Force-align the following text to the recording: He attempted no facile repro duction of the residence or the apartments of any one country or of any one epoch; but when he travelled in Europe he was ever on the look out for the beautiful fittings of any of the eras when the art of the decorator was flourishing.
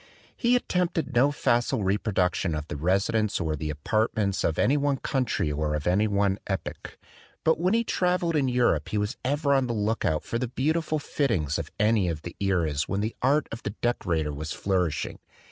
He 0.35 0.55
attempted 0.55 1.13
no 1.13 1.31
facile 1.31 1.81
repro 1.81 2.11
duction 2.11 2.57
of 2.57 2.67
the 2.69 2.75
residence 2.75 3.39
or 3.39 3.55
the 3.55 3.69
apartments 3.69 4.43
of 4.43 4.57
any 4.57 4.75
one 4.75 4.97
country 4.97 5.51
or 5.51 5.75
of 5.75 5.85
any 5.85 6.07
one 6.07 6.39
epoch; 6.47 6.97
but 7.43 7.59
when 7.59 7.75
he 7.75 7.83
travelled 7.83 8.35
in 8.35 8.47
Europe 8.47 8.89
he 8.89 8.97
was 8.97 9.15
ever 9.23 9.53
on 9.53 9.67
the 9.67 9.75
look 9.75 10.03
out 10.03 10.23
for 10.23 10.39
the 10.39 10.47
beautiful 10.47 10.97
fittings 10.97 11.59
of 11.59 11.69
any 11.79 12.07
of 12.09 12.23
the 12.23 12.35
eras 12.39 12.89
when 12.89 13.01
the 13.01 13.15
art 13.21 13.45
of 13.51 13.61
the 13.61 13.75
decorator 13.83 14.33
was 14.33 14.53
flourishing. 14.53 15.19